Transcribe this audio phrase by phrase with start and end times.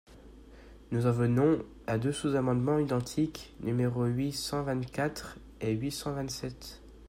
[0.89, 6.81] Nous en venons à deux sous-amendements identiques, numéros huit cent vingt-quatre et huit cent vingt-sept.